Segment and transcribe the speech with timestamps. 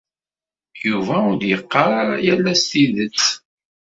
[0.87, 3.21] Yuba ur d-yeqqar ara yal ass tidet.